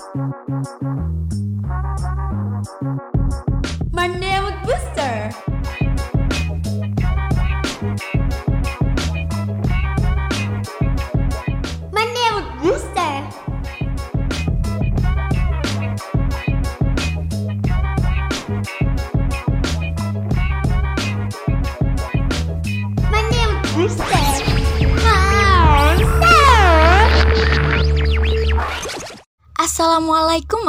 [0.00, 0.34] Thank
[2.82, 2.89] you.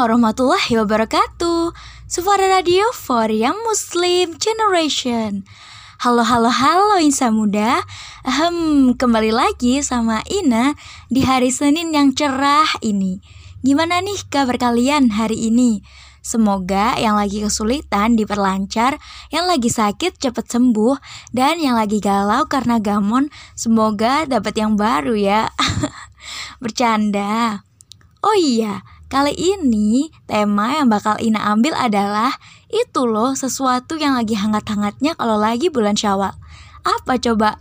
[0.02, 1.78] Warahmatullahi wabarakatuh
[2.10, 5.46] Sufara Radio for Young Muslim Generation
[6.02, 7.86] Halo halo halo Insa Muda
[8.26, 10.74] Ahem, Kembali lagi sama Ina
[11.06, 13.22] Di hari Senin yang cerah ini
[13.62, 15.86] Gimana nih kabar kalian hari ini?
[16.26, 18.98] Semoga yang lagi kesulitan diperlancar,
[19.34, 20.98] yang lagi sakit cepat sembuh,
[21.34, 25.50] dan yang lagi galau karena gamon semoga dapat yang baru ya.
[26.62, 27.66] Bercanda.
[28.22, 32.32] Oh iya, Kali ini tema yang bakal Ina ambil adalah
[32.72, 36.32] itu loh sesuatu yang lagi hangat-hangatnya kalau lagi bulan Syawal.
[36.88, 37.60] Apa coba?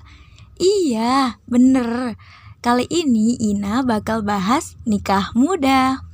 [0.63, 2.15] Iya, bener.
[2.63, 6.07] Kali ini Ina bakal bahas nikah muda.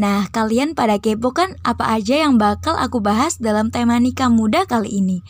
[0.00, 4.64] Nah, kalian pada kepo kan apa aja yang bakal aku bahas dalam tema nikah muda
[4.64, 5.20] kali ini?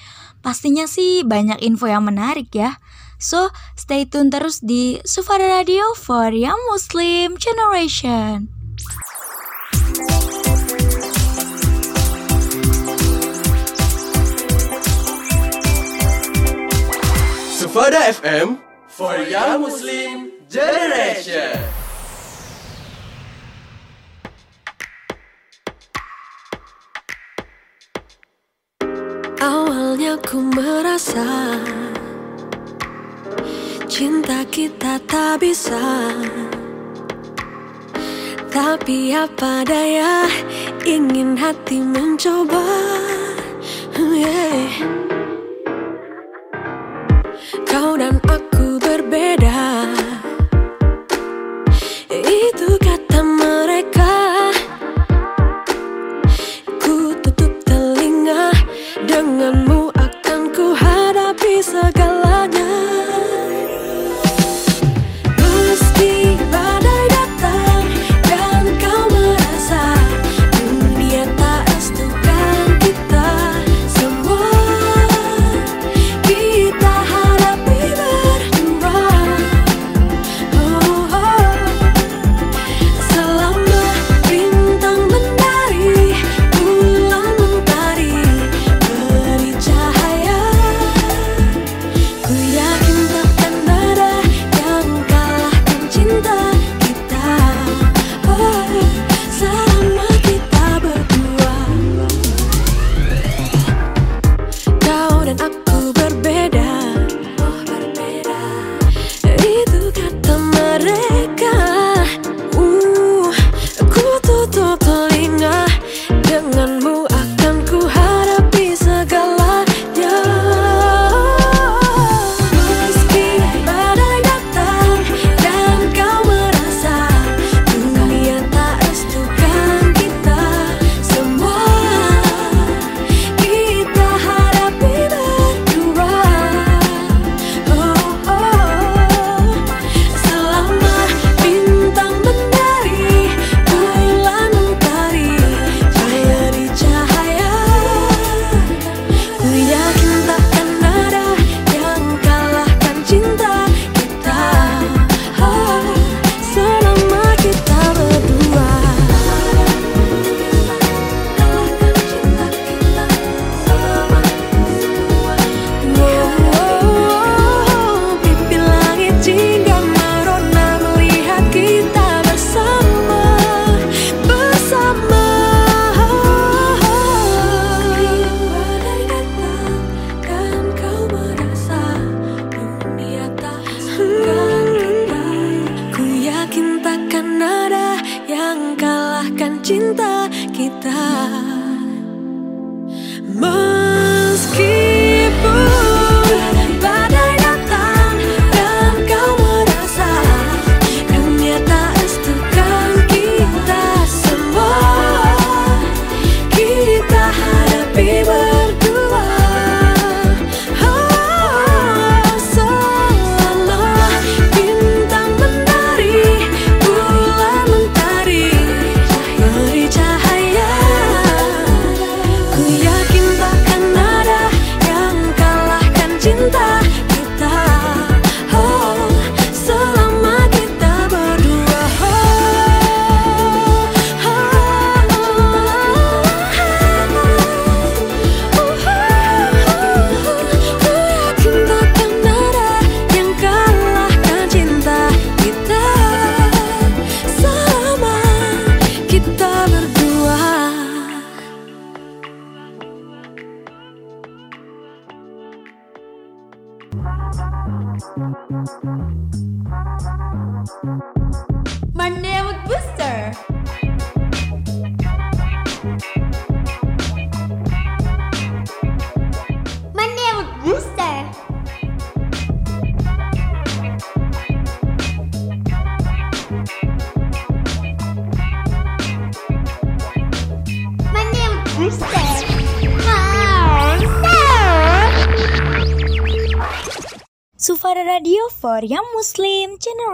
[0.46, 2.78] Pastinya sih banyak info yang menarik ya.
[3.18, 8.59] So, stay tune terus di Sufara Radio for Young Muslim Generation.
[17.60, 21.54] Sufada FM for Young Muslim Generation.
[29.38, 31.56] Awalnya ku merasa
[33.86, 35.78] Cinta kita tak bisa
[38.50, 40.26] Tapi apa daya
[40.82, 42.66] Ingin hati mencoba
[43.94, 44.74] yeah.
[47.62, 49.49] Kau dan aku berbeda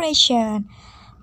[0.07, 0.71] Generation.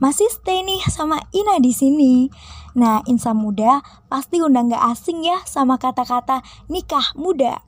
[0.03, 2.27] Masih stay nih sama Ina di sini.
[2.75, 3.79] Nah, insan muda
[4.11, 7.63] pasti udah gak asing ya sama kata-kata nikah muda.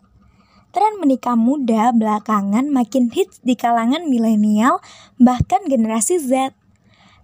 [0.76, 4.84] Tren menikah muda belakangan makin hits di kalangan milenial
[5.16, 6.52] bahkan generasi Z.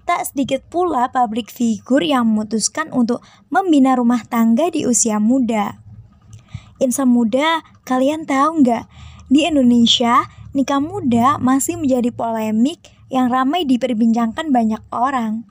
[0.07, 3.19] Tak sedikit pula publik figur yang memutuskan untuk
[3.51, 5.83] membina rumah tangga di usia muda.
[6.79, 8.87] Insan muda, kalian tahu nggak?
[9.27, 10.23] Di Indonesia,
[10.55, 15.43] nikah muda masih menjadi polemik yang ramai diperbincangkan banyak orang.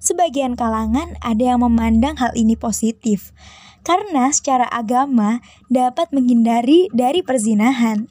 [0.00, 3.36] Sebagian kalangan ada yang memandang hal ini positif,
[3.84, 8.08] karena secara agama dapat menghindari dari perzinahan.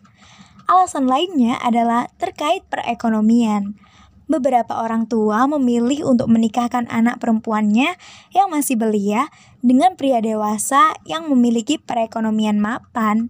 [0.66, 3.78] Alasan lainnya adalah terkait perekonomian.
[4.26, 7.94] Beberapa orang tua memilih untuk menikahkan anak perempuannya
[8.34, 9.30] yang masih belia
[9.62, 13.30] dengan pria dewasa yang memiliki perekonomian mapan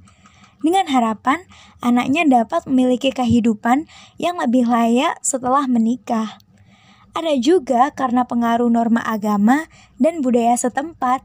[0.65, 1.45] dengan harapan
[1.77, 3.85] anaknya dapat memiliki kehidupan
[4.17, 6.41] yang lebih layak setelah menikah.
[7.13, 9.69] Ada juga karena pengaruh norma agama
[10.01, 11.21] dan budaya setempat.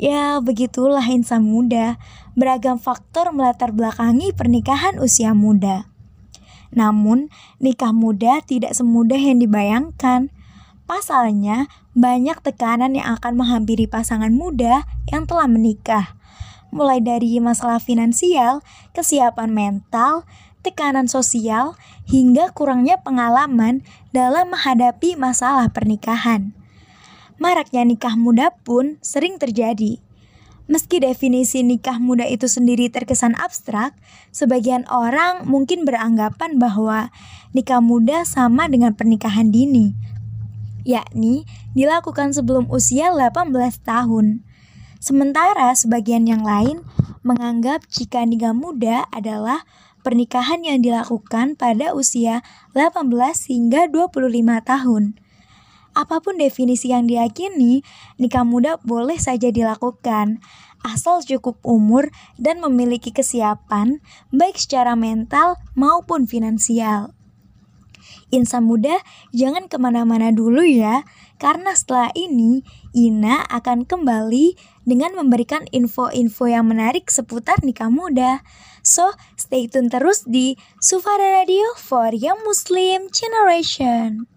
[0.00, 2.02] Ya, begitulah insan muda.
[2.34, 5.86] Beragam faktor melatar belakangi pernikahan usia muda.
[6.74, 7.30] Namun,
[7.62, 10.34] nikah muda tidak semudah yang dibayangkan.
[10.90, 14.82] Pasalnya, banyak tekanan yang akan menghampiri pasangan muda
[15.14, 16.18] yang telah menikah
[16.74, 20.26] mulai dari masalah finansial, kesiapan mental,
[20.66, 21.78] tekanan sosial,
[22.10, 26.50] hingga kurangnya pengalaman dalam menghadapi masalah pernikahan.
[27.38, 30.02] Maraknya nikah muda pun sering terjadi.
[30.64, 33.94] Meski definisi nikah muda itu sendiri terkesan abstrak,
[34.32, 37.12] sebagian orang mungkin beranggapan bahwa
[37.52, 39.92] nikah muda sama dengan pernikahan dini,
[40.88, 41.44] yakni
[41.76, 43.52] dilakukan sebelum usia 18
[43.84, 44.40] tahun.
[45.04, 46.80] Sementara sebagian yang lain
[47.20, 49.68] menganggap jika nikah muda adalah
[50.00, 52.40] pernikahan yang dilakukan pada usia
[52.72, 53.12] 18
[53.52, 54.32] hingga 25
[54.64, 55.20] tahun.
[55.92, 57.84] Apa pun definisi yang diyakini,
[58.16, 60.40] nikah muda boleh saja dilakukan,
[60.80, 62.08] asal cukup umur
[62.40, 64.00] dan memiliki kesiapan,
[64.32, 67.12] baik secara mental maupun finansial.
[68.32, 69.04] Insan muda,
[69.36, 71.04] jangan ke mana-mana dulu ya,
[71.36, 74.54] karena setelah ini Ina akan kembali
[74.86, 78.46] dengan memberikan info-info yang menarik seputar nikah muda.
[78.86, 84.30] So, stay tune terus di Sufara Radio for Young Muslim Generation.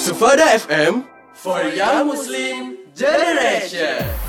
[0.00, 1.04] Sufada FM
[1.36, 4.25] for Young Muslim Generation.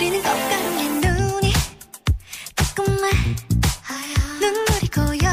[0.00, 1.52] 내리는 꽃가루에 눈이.
[2.56, 3.10] 따끔해
[4.40, 5.29] 눈물이 고여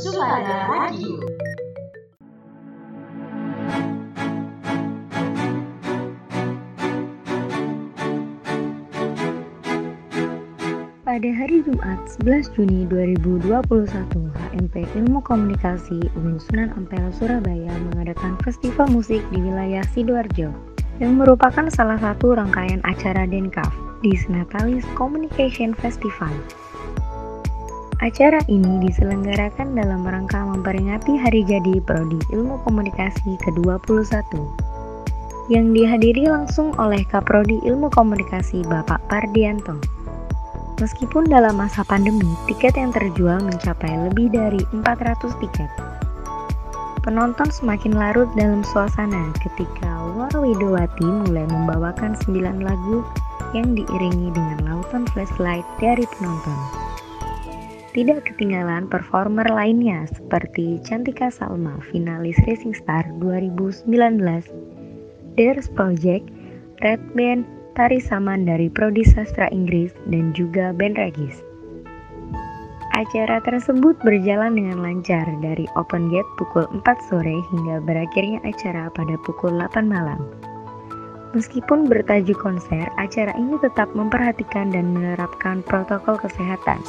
[0.00, 1.20] Sumada Radio.
[11.04, 13.60] Pada hari Jumat 11 Juni 2021,
[14.32, 20.48] HMP Ilmu Komunikasi UIN Sunan Ampel Surabaya mengadakan festival musik di wilayah Sidoarjo
[20.96, 23.68] yang merupakan salah satu rangkaian acara Denkaf
[24.00, 26.32] di Senatalis Communication Festival.
[28.00, 34.24] Acara ini diselenggarakan dalam rangka memperingati hari jadi Prodi Ilmu Komunikasi ke-21
[35.52, 39.76] yang dihadiri langsung oleh Kaprodi Ilmu Komunikasi Bapak Pardianto.
[40.80, 45.68] Meskipun dalam masa pandemi, tiket yang terjual mencapai lebih dari 400 tiket.
[47.04, 53.04] Penonton semakin larut dalam suasana ketika Warwidowati mulai membawakan 9 lagu
[53.52, 56.89] yang diiringi dengan lautan flashlight dari penonton.
[57.90, 63.90] Tidak ketinggalan performer lainnya seperti Cantika Salma, finalis Racing Star 2019,
[65.34, 66.30] Dares Project,
[66.86, 67.42] Red Band,
[67.74, 71.42] Tari Saman dari Prodi Sastra Inggris, dan juga band Regis.
[72.94, 79.18] Acara tersebut berjalan dengan lancar dari open gate pukul 4 sore hingga berakhirnya acara pada
[79.26, 80.22] pukul 8 malam.
[81.34, 86.82] Meskipun bertajuk konser, acara ini tetap memperhatikan dan menerapkan protokol kesehatan,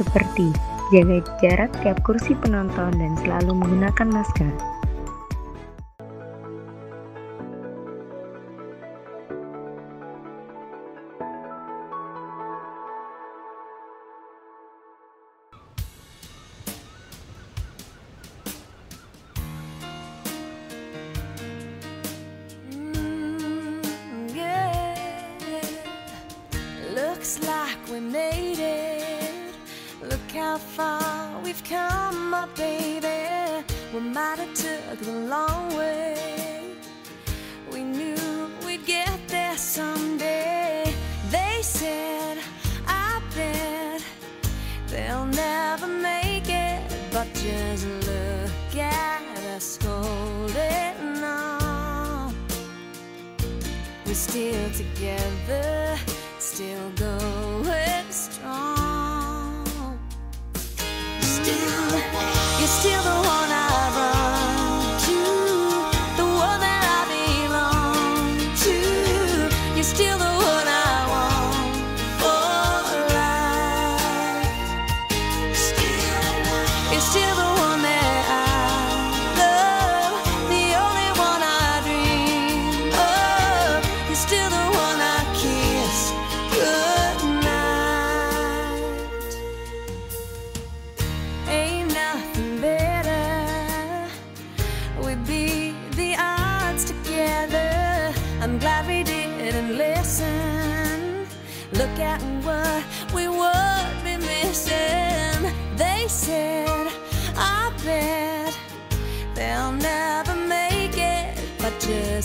[0.00, 0.48] seperti
[0.90, 4.79] jaga jarak tiap kursi penonton dan selalu menggunakan masker.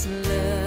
[0.05, 0.64] love.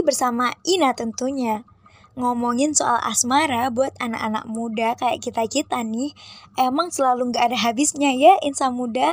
[0.00, 1.60] Masih bersama Ina tentunya.
[2.16, 6.16] Ngomongin soal asmara buat anak-anak muda kayak kita-kita nih,
[6.56, 9.12] emang selalu nggak ada habisnya ya insan muda.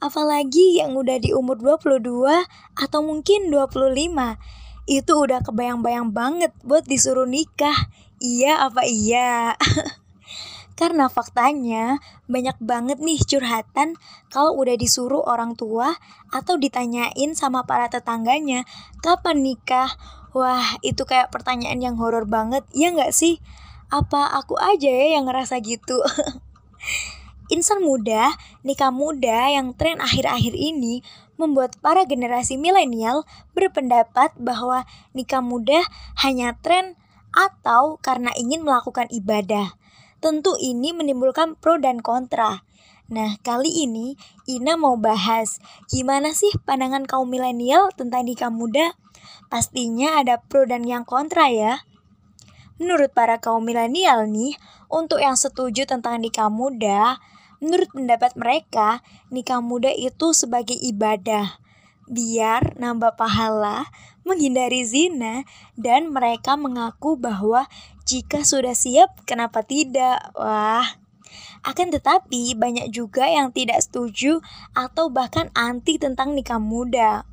[0.00, 2.00] Apalagi yang udah di umur 22
[2.72, 4.40] atau mungkin 25.
[4.88, 7.76] Itu udah kebayang-bayang banget buat disuruh nikah.
[8.16, 9.60] Iya apa iya?
[10.76, 13.96] Karena faktanya banyak banget nih curhatan
[14.28, 15.96] kalau udah disuruh orang tua
[16.28, 18.68] atau ditanyain sama para tetangganya
[19.00, 19.96] kapan nikah.
[20.36, 23.40] Wah itu kayak pertanyaan yang horor banget ya nggak sih?
[23.88, 25.96] Apa aku aja ya yang ngerasa gitu?
[27.54, 28.36] Insan muda,
[28.66, 31.00] nikah muda yang tren akhir-akhir ini
[31.40, 33.24] membuat para generasi milenial
[33.56, 34.84] berpendapat bahwa
[35.14, 35.80] nikah muda
[36.20, 37.00] hanya tren
[37.32, 39.78] atau karena ingin melakukan ibadah.
[40.26, 42.66] Tentu ini menimbulkan pro dan kontra.
[43.06, 44.18] Nah, kali ini
[44.50, 48.98] Ina mau bahas gimana sih pandangan kaum milenial tentang nikah muda?
[49.46, 51.86] Pastinya ada pro dan yang kontra ya.
[52.82, 54.58] Menurut para kaum milenial nih,
[54.90, 57.22] untuk yang setuju tentang nikah muda,
[57.62, 61.62] menurut pendapat mereka, nikah muda itu sebagai ibadah.
[62.10, 63.86] Biar nambah pahala,
[64.26, 65.46] menghindari zina,
[65.78, 67.70] dan mereka mengaku bahwa
[68.06, 70.30] jika sudah siap, kenapa tidak?
[70.38, 70.86] Wah,
[71.66, 74.38] akan tetapi banyak juga yang tidak setuju
[74.78, 77.26] atau bahkan anti tentang nikah muda.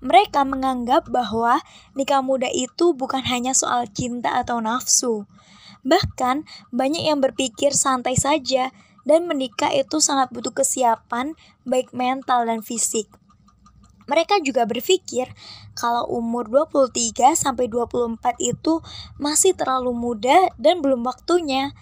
[0.00, 1.60] Mereka menganggap bahwa
[1.92, 5.28] nikah muda itu bukan hanya soal cinta atau nafsu.
[5.84, 8.72] Bahkan banyak yang berpikir santai saja
[9.04, 11.36] dan menikah itu sangat butuh kesiapan
[11.68, 13.12] baik mental dan fisik.
[14.06, 15.30] Mereka juga berpikir
[15.74, 18.80] kalau umur 23 sampai 24 itu
[19.18, 21.74] masih terlalu muda dan belum waktunya.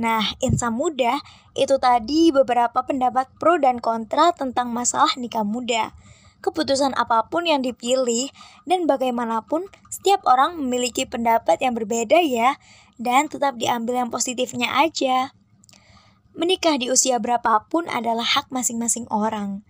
[0.00, 1.20] Nah, insan muda
[1.54, 5.92] itu tadi beberapa pendapat pro dan kontra tentang masalah nikah muda.
[6.40, 8.32] Keputusan apa pun yang dipilih
[8.64, 12.56] dan bagaimanapun setiap orang memiliki pendapat yang berbeda ya
[12.96, 15.36] dan tetap diambil yang positifnya aja.
[16.32, 19.60] Menikah di usia berapapun adalah hak masing-masing orang.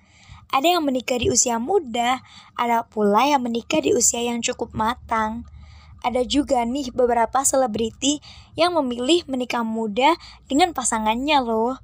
[0.50, 2.18] Ada yang menikah di usia muda,
[2.58, 5.46] ada pula yang menikah di usia yang cukup matang.
[6.02, 8.18] Ada juga nih beberapa selebriti
[8.58, 10.18] yang memilih menikah muda
[10.50, 11.78] dengan pasangannya loh.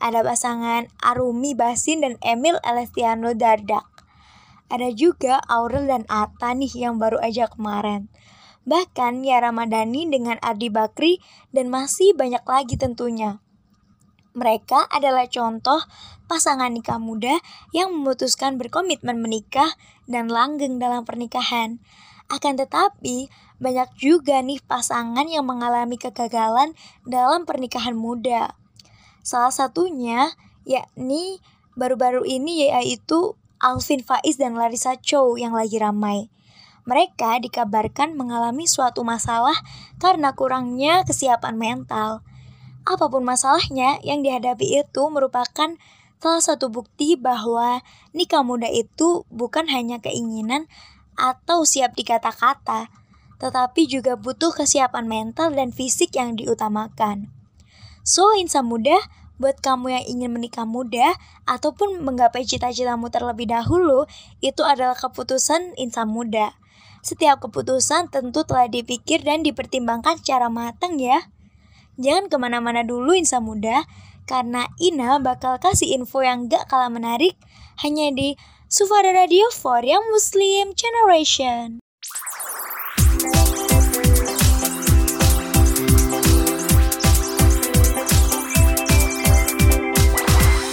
[0.00, 3.84] Ada pasangan Arumi Basin dan Emil Elestiano Dardak.
[4.72, 8.08] Ada juga Aurel dan Atta nih yang baru aja kemarin.
[8.64, 11.20] Bahkan ya Ramadhani dengan Ardi Bakri
[11.52, 13.44] dan masih banyak lagi tentunya.
[14.30, 15.82] Mereka adalah contoh
[16.30, 17.42] pasangan nikah muda
[17.74, 19.74] yang memutuskan berkomitmen menikah
[20.06, 21.82] dan langgeng dalam pernikahan.
[22.30, 23.26] Akan tetapi,
[23.58, 28.54] banyak juga nih pasangan yang mengalami kegagalan dalam pernikahan muda.
[29.26, 30.30] Salah satunya
[30.62, 31.42] yakni
[31.74, 36.32] baru-baru ini yaitu Alvin Faiz dan Larissa Chow yang lagi ramai.
[36.88, 39.54] Mereka dikabarkan mengalami suatu masalah
[40.00, 42.24] karena kurangnya kesiapan mental.
[42.90, 45.78] Apa pun masalahnya yang dihadapi itu merupakan
[46.18, 50.66] salah satu bukti bahwa nikah muda itu bukan hanya keinginan
[51.14, 52.90] atau siap di kata-kata,
[53.38, 57.30] tetapi juga butuh kesiapan mental dan fisik yang diutamakan.
[58.02, 58.98] So, insan muda,
[59.38, 61.14] buat kamu yang ingin menikah muda
[61.46, 64.10] ataupun menggapai cita-citamu terlebih dahulu,
[64.42, 66.58] itu adalah keputusan insan muda.
[67.06, 71.32] Setiap keputusan tentu telah dipikir dan dipertimbangkan secara matang ya.
[71.98, 73.88] Jangan ke mana-mana dulu insan muda,
[74.28, 77.34] karena Ina bakal kasih info yang gak kalah menarik
[77.82, 78.38] hanya di
[78.70, 81.82] Sufada Radio for Young Muslim Generation.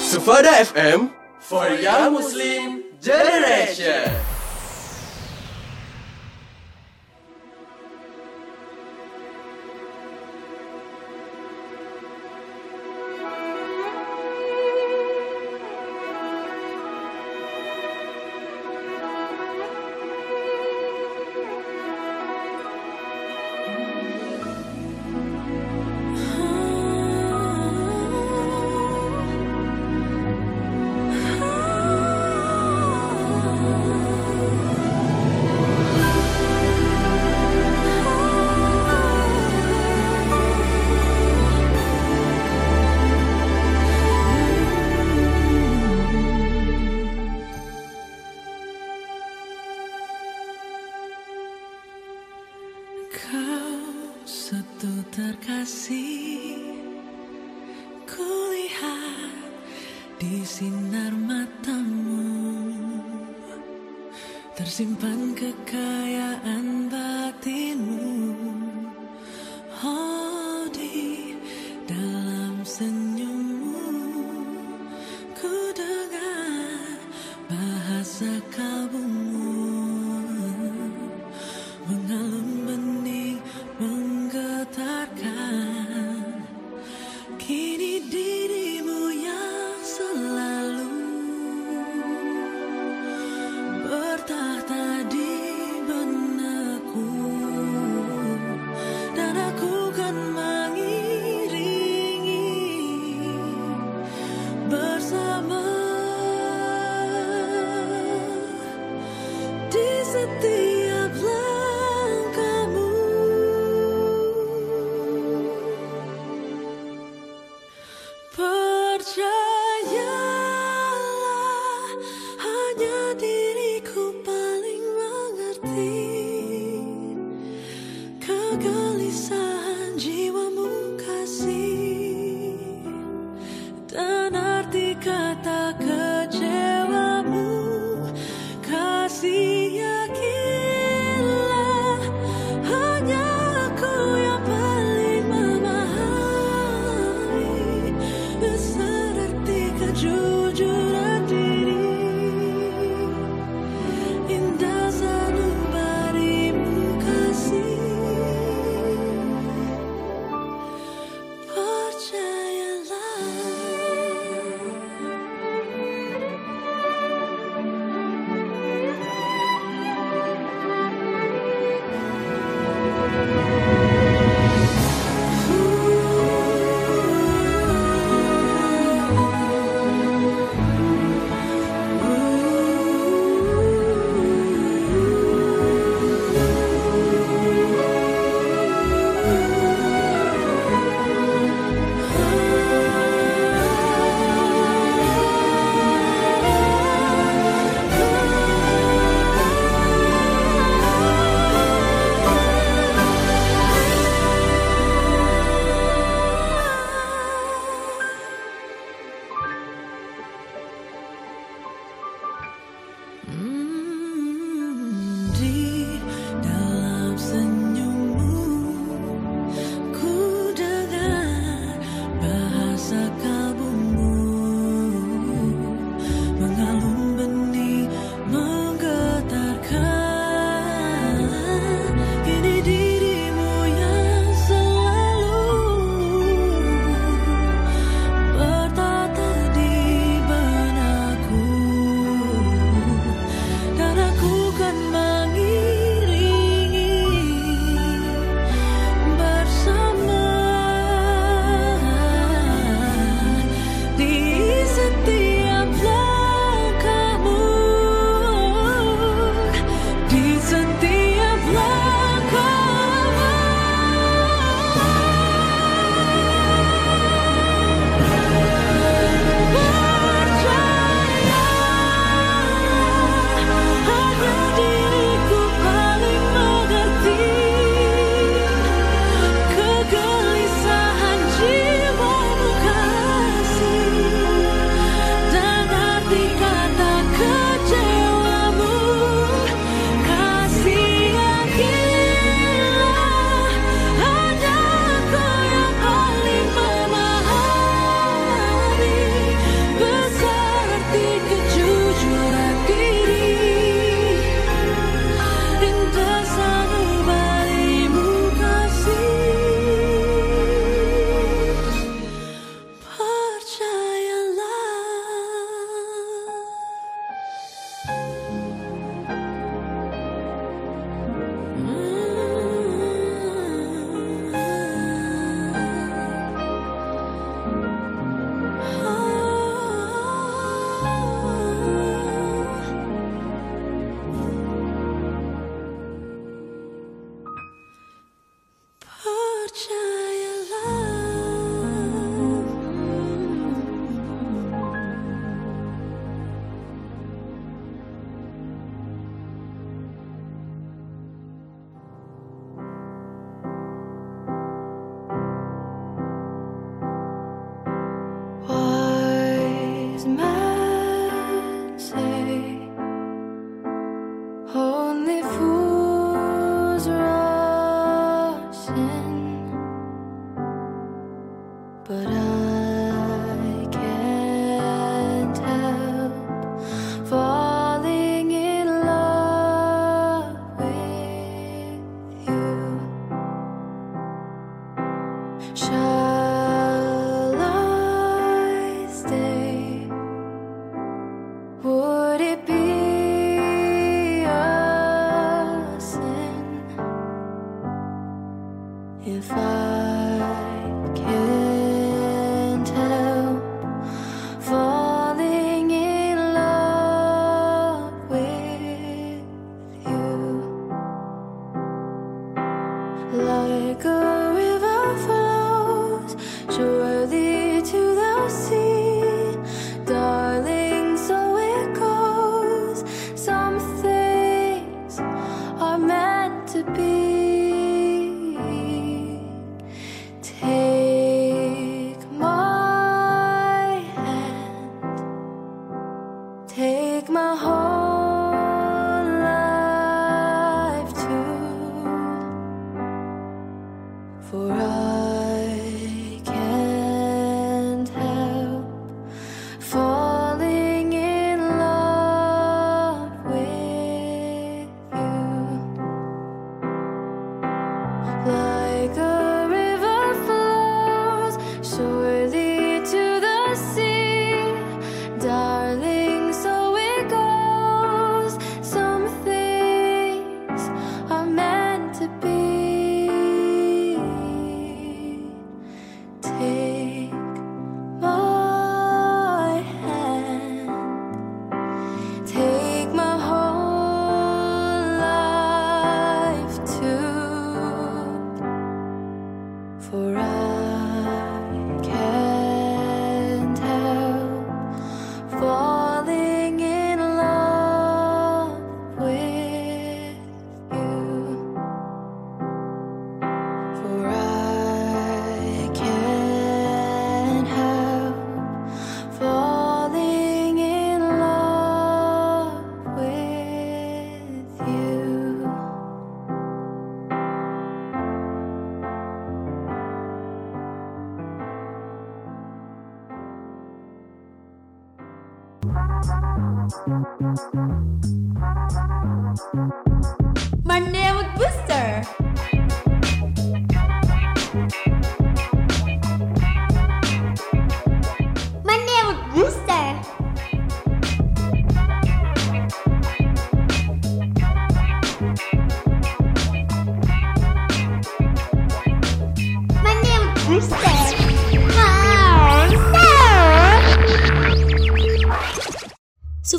[0.06, 1.10] Sufada FM
[1.42, 4.27] for Young Muslim Generation.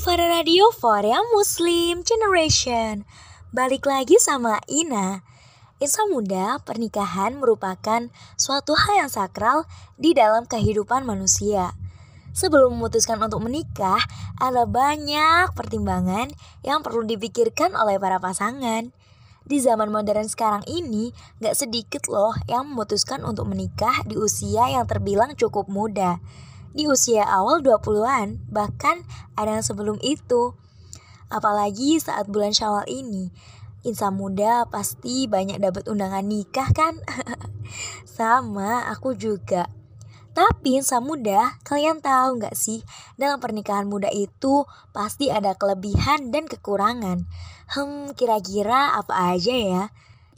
[0.09, 3.05] Sufara Radio for Young Muslim Generation
[3.53, 5.21] Balik lagi sama Ina
[5.85, 8.09] Insan muda, pernikahan merupakan
[8.41, 9.69] suatu hal yang sakral
[10.01, 11.77] di dalam kehidupan manusia.
[12.33, 14.01] Sebelum memutuskan untuk menikah,
[14.41, 16.33] ada banyak pertimbangan
[16.65, 18.89] yang perlu dipikirkan oleh para pasangan.
[19.45, 24.89] Di zaman modern sekarang ini, gak sedikit loh yang memutuskan untuk menikah di usia yang
[24.89, 26.17] terbilang cukup muda.
[26.79, 29.03] Di usia awal 20-an, bahkan
[29.35, 30.55] ada yang sebelum itu.
[31.27, 33.35] Apalagi saat bulan syawal ini,
[33.83, 37.03] insan muda pasti banyak dapat undangan nikah kan?
[38.07, 39.67] Sama, aku juga.
[40.39, 42.87] Tapi insan muda, kalian tahu nggak sih,
[43.19, 44.63] dalam pernikahan muda itu
[44.95, 47.27] pasti ada kelebihan dan kekurangan.
[47.75, 49.83] Hmm, kira-kira apa aja ya?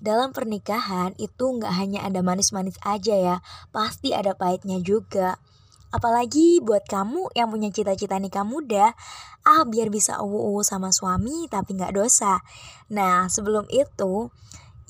[0.00, 3.36] Dalam pernikahan itu nggak hanya ada manis-manis aja ya,
[3.76, 5.36] pasti ada pahitnya juga.
[5.90, 8.94] Apalagi buat kamu yang punya cita-cita nikah muda,
[9.42, 12.42] ah biar bisa uwu sama suami tapi nggak dosa.
[12.94, 14.30] Nah sebelum itu,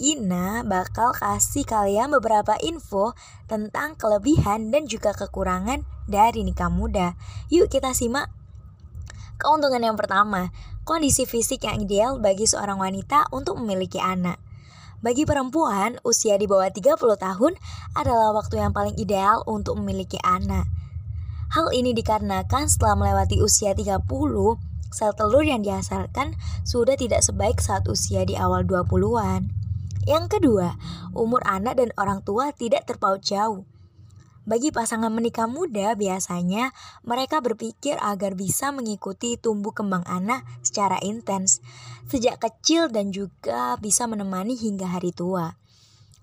[0.01, 3.13] Ina bakal kasih kalian beberapa info
[3.45, 7.21] tentang kelebihan dan juga kekurangan dari nikah muda.
[7.53, 8.33] Yuk kita simak.
[9.37, 10.53] Keuntungan yang pertama,
[10.89, 14.41] kondisi fisik yang ideal bagi seorang wanita untuk memiliki anak.
[15.01, 17.53] Bagi perempuan, usia di bawah 30 tahun
[17.97, 20.80] adalah waktu yang paling ideal untuk memiliki anak.
[21.51, 24.07] Hal ini dikarenakan setelah melewati usia 30,
[24.95, 29.51] sel telur yang dihasilkan sudah tidak sebaik saat usia di awal 20-an.
[30.07, 30.79] Yang kedua,
[31.11, 33.67] umur anak dan orang tua tidak terpaut jauh.
[34.49, 36.73] Bagi pasangan menikah muda, biasanya
[37.05, 41.61] mereka berpikir agar bisa mengikuti tumbuh kembang anak secara intens
[42.09, 45.60] sejak kecil dan juga bisa menemani hingga hari tua.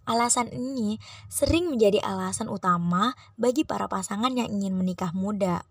[0.08, 5.68] Alasan ini sering menjadi alasan utama bagi para pasangan yang ingin menikah muda.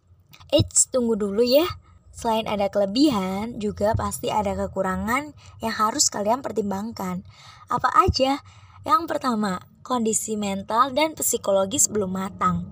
[0.53, 1.65] Eits, tunggu dulu ya.
[2.13, 5.33] Selain ada kelebihan, juga pasti ada kekurangan
[5.65, 7.25] yang harus kalian pertimbangkan.
[7.73, 8.45] Apa aja?
[8.85, 12.69] Yang pertama, kondisi mental dan psikologis belum matang.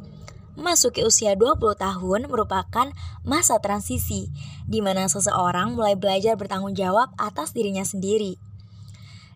[0.55, 2.93] Memasuki usia 20 tahun merupakan
[3.27, 4.31] masa transisi,
[4.69, 8.39] di mana seseorang mulai belajar bertanggung jawab atas dirinya sendiri.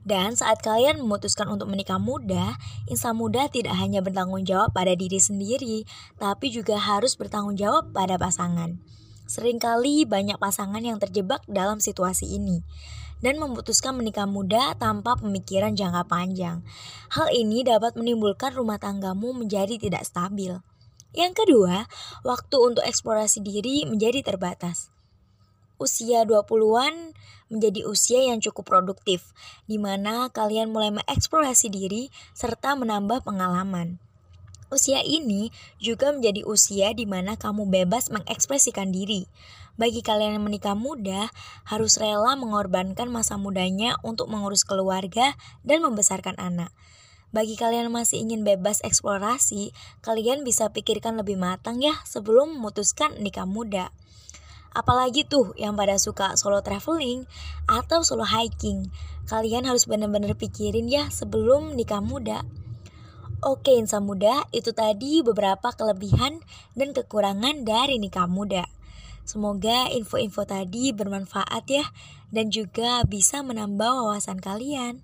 [0.08, 2.56] Dan saat kalian memutuskan untuk menikah muda,
[2.88, 5.84] insan muda tidak hanya bertanggung jawab pada diri sendiri,
[6.16, 8.80] tapi juga harus bertanggung jawab pada pasangan.
[9.28, 12.64] Seringkali banyak pasangan yang terjebak dalam situasi ini.
[13.18, 16.62] dan memutuskan menikah muda tanpa pemikiran jangka panjang.
[17.10, 20.54] Hal ini dapat menimbulkan rumah tanggamu menjadi tidak stabil.
[21.18, 21.90] Yang kedua,
[22.22, 24.94] waktu untuk eksplorasi diri menjadi terbatas.
[25.82, 27.14] Usia 20-an
[27.48, 29.32] menjadi usia yang cukup produktif,
[29.68, 34.00] di mana kalian mulai mengeksplorasi diri serta menambah pengalaman.
[34.68, 35.48] Usia ini
[35.80, 39.24] juga menjadi usia di mana kamu bebas mengekspresikan diri.
[39.80, 41.32] Bagi kalian yang menikah muda,
[41.64, 46.74] harus rela mengorbankan masa mudanya untuk mengurus keluarga dan membesarkan anak.
[47.28, 53.20] Bagi kalian yang masih ingin bebas eksplorasi, kalian bisa pikirkan lebih matang ya sebelum memutuskan
[53.20, 53.92] nikah muda.
[54.78, 57.26] Apalagi tuh yang pada suka solo traveling
[57.66, 58.94] atau solo hiking.
[59.26, 62.46] Kalian harus benar-benar pikirin ya sebelum nikah muda.
[63.42, 66.42] Oke insan muda, itu tadi beberapa kelebihan
[66.78, 68.66] dan kekurangan dari nikah muda.
[69.26, 71.84] Semoga info-info tadi bermanfaat ya
[72.30, 75.02] dan juga bisa menambah wawasan kalian.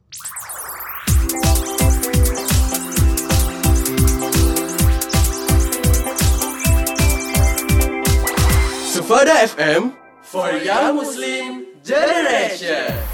[8.95, 9.93] Sufada FM
[10.23, 13.14] for Young Muslim Generation.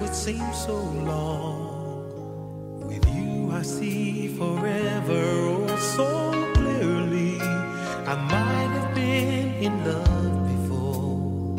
[0.00, 2.80] Would seem so long.
[2.86, 7.38] With you, I see forever oh so clearly.
[7.40, 11.56] I might have been in love before,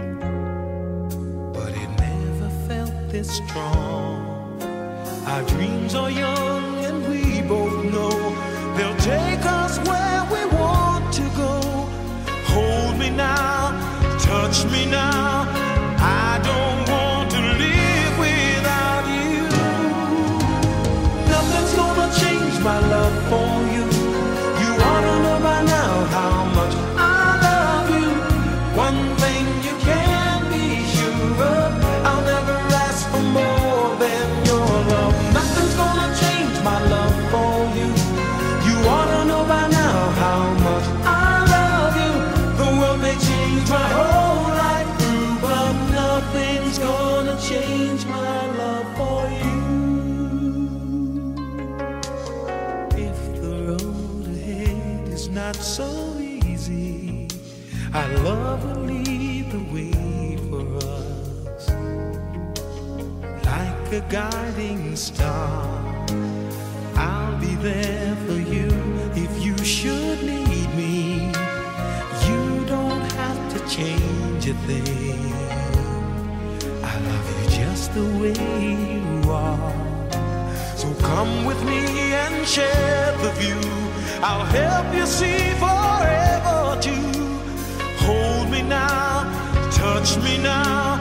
[1.54, 4.62] but it never felt this strong.
[5.26, 8.12] Our dreams are young and we both know
[8.76, 11.60] they'll take us where we want to go.
[12.54, 13.72] Hold me now,
[14.20, 15.57] touch me now.
[64.10, 65.66] Guiding star.
[66.96, 68.70] I'll be there for you
[69.16, 71.28] if you should need me.
[72.28, 75.34] You don't have to change a thing.
[76.84, 78.34] I love you just the way
[78.94, 79.74] you are.
[80.78, 83.60] So come with me and share the view.
[84.22, 87.12] I'll help you see forever too.
[88.06, 90.97] Hold me now, touch me now.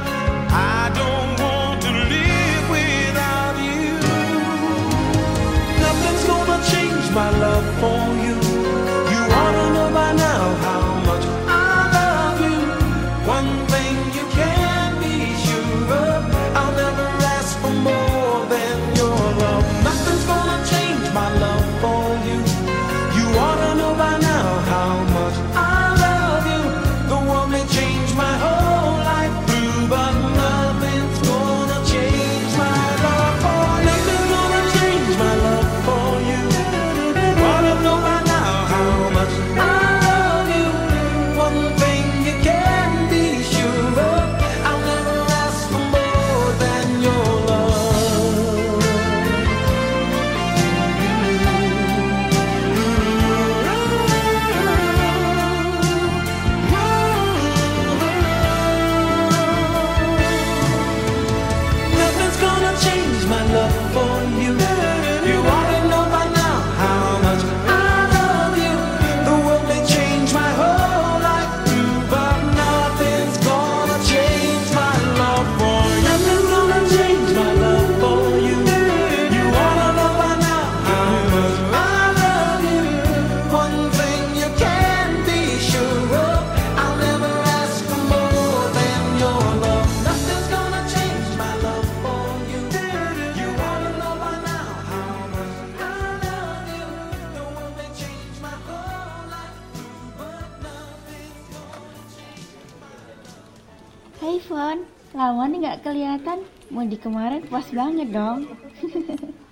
[105.17, 106.45] Lama nih nggak kelihatan.
[106.69, 108.45] Mudik kemarin pas banget dong.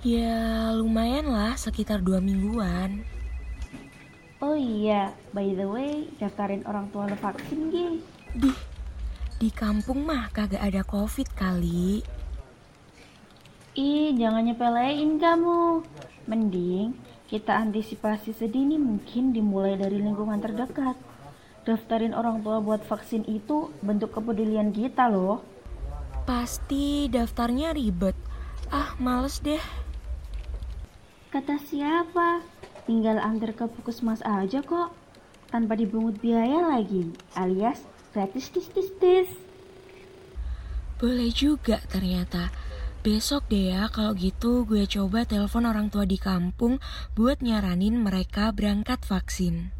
[0.00, 3.04] Ya lumayan lah sekitar dua mingguan.
[4.40, 8.00] Oh iya, by the way, daftarin orang tua lo vaksin Gi.
[8.32, 8.56] Dih,
[9.36, 12.00] di kampung mah kagak ada covid kali.
[13.76, 15.84] Ih, jangan nyepelein kamu.
[16.24, 16.96] Mending
[17.28, 20.96] kita antisipasi sedini mungkin dimulai dari lingkungan terdekat.
[21.68, 25.44] Daftarin orang tua buat vaksin itu bentuk kepedulian kita loh.
[26.24, 28.16] Pasti daftarnya ribet.
[28.72, 29.60] Ah, males deh.
[31.28, 32.42] Kata siapa?
[32.88, 34.90] Tinggal antar ke puskesmas aja kok.
[35.50, 37.82] Tanpa dibungut biaya lagi, alias
[38.14, 39.30] gratis tis tis tis.
[40.98, 42.50] Boleh juga ternyata.
[43.00, 46.76] Besok deh ya kalau gitu gue coba telepon orang tua di kampung
[47.16, 49.72] buat nyaranin mereka berangkat vaksin.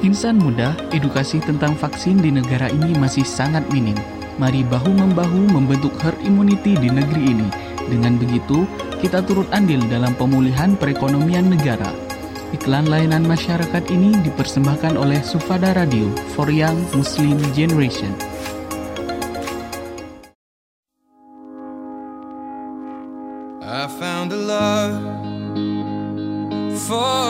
[0.00, 4.00] Insan muda, edukasi tentang vaksin di negara ini masih sangat minim.
[4.40, 7.48] Mari bahu-membahu membentuk herd immunity di negeri ini.
[7.84, 8.64] Dengan begitu,
[9.04, 11.92] kita turut andil dalam pemulihan perekonomian negara.
[12.56, 18.16] Iklan layanan masyarakat ini dipersembahkan oleh Sufada Radio for Young Muslim Generation.
[23.60, 24.96] I found a love
[26.88, 27.29] for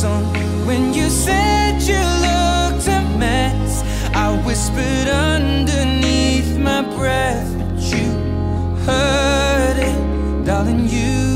[0.00, 0.24] song.
[0.64, 3.82] When you said you looked a mess,
[4.14, 8.08] I whispered underneath my breath, but you
[8.86, 10.88] heard it, darling.
[10.88, 11.29] You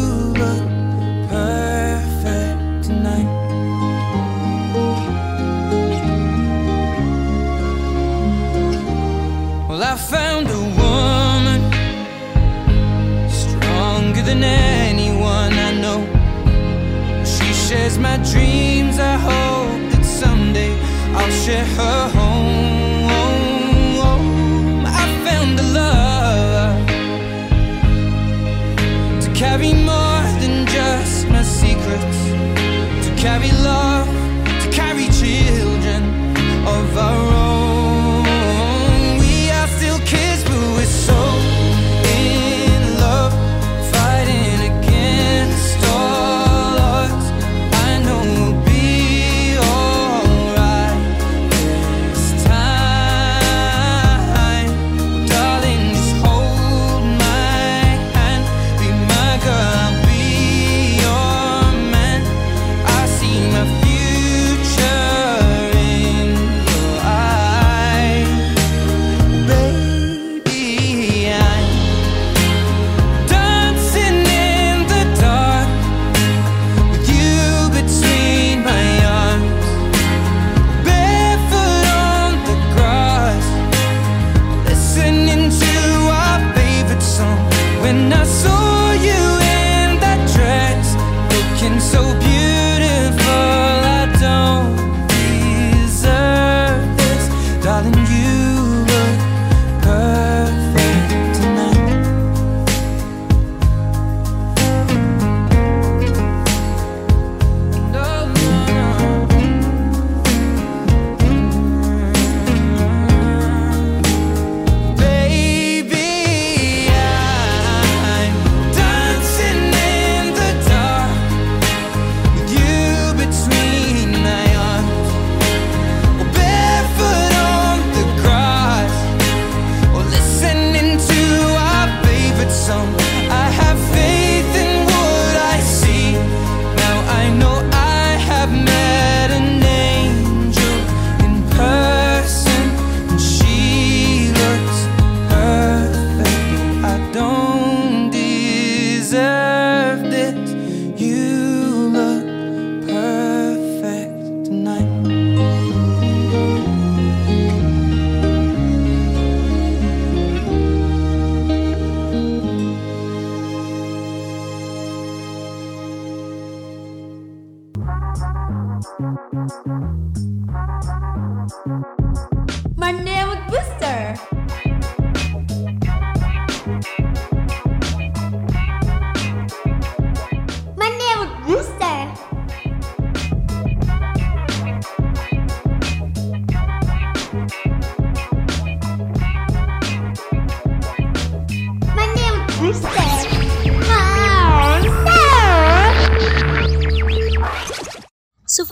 [21.44, 22.13] 结合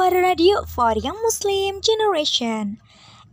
[0.03, 2.83] Sufada Radio for Young Muslim Generation.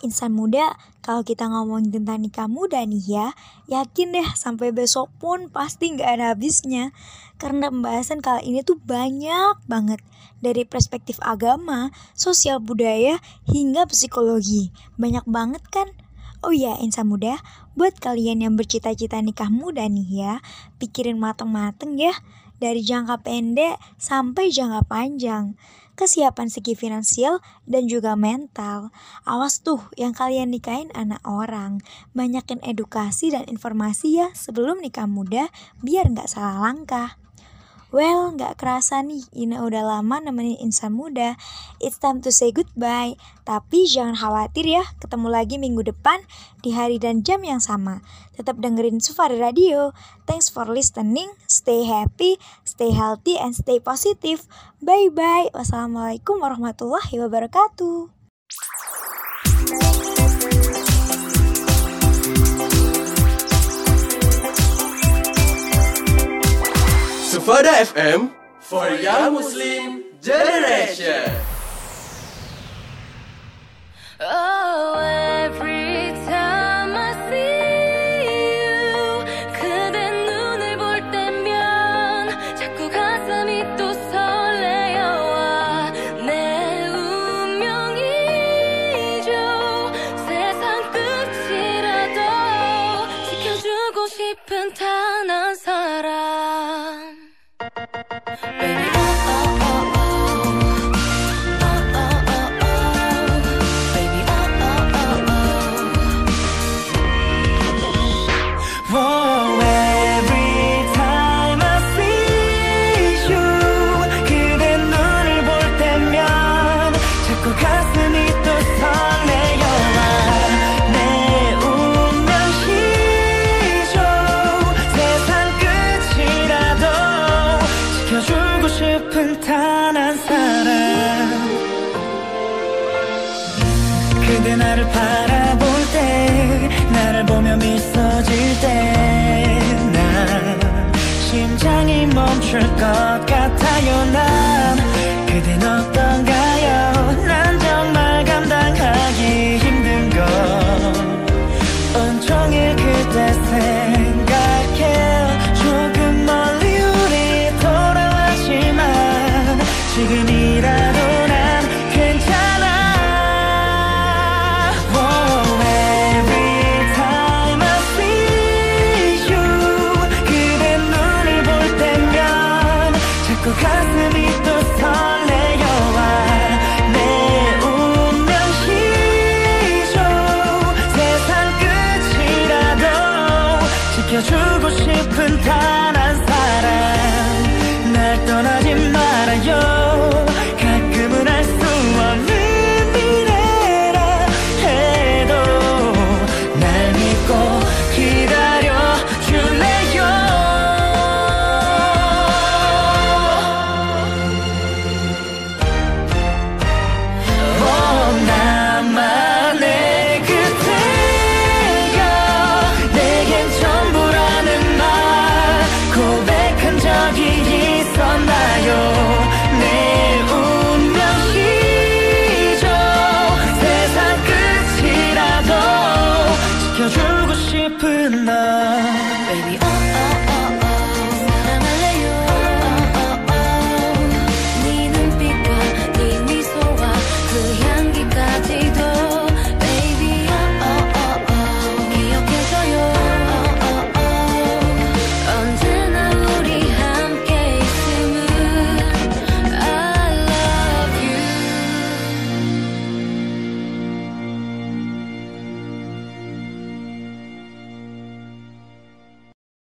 [0.05, 3.33] Insan muda, kalau kita ngomongin tentang nikah muda nih ya,
[3.65, 6.93] yakin deh sampai besok pun pasti nggak ada habisnya.
[7.41, 9.97] Karena pembahasan kali ini tuh banyak banget.
[10.45, 13.17] Dari perspektif agama, sosial budaya,
[13.49, 14.69] hingga psikologi.
[14.93, 15.89] Banyak banget kan?
[16.45, 17.41] Oh iya insan muda,
[17.73, 20.33] buat kalian yang bercita-cita nikah muda nih ya,
[20.77, 22.13] pikirin mateng-mateng ya.
[22.61, 25.57] Dari jangka pendek sampai jangka panjang
[25.99, 28.95] kesiapan segi finansial dan juga mental.
[29.27, 31.83] Awas tuh yang kalian nikahin anak orang.
[32.15, 35.51] Banyakin edukasi dan informasi ya sebelum nikah muda
[35.83, 37.18] biar nggak salah langkah.
[37.89, 41.41] Well, nggak kerasa nih, Ina udah lama nemenin insan muda.
[41.81, 43.17] It's time to say goodbye.
[43.49, 46.21] Tapi jangan khawatir ya, ketemu lagi minggu depan
[46.61, 48.05] di hari dan jam yang sama.
[48.37, 49.97] Tetap dengerin Sufari Radio.
[50.29, 51.33] Thanks for listening.
[51.49, 54.45] Stay happy, stay healthy, and stay positive.
[54.85, 55.49] Bye-bye.
[55.57, 58.13] Wassalamualaikum warahmatullahi wabarakatuh.
[67.49, 68.29] Sufada FM
[68.59, 71.48] for Young Muslim Generation.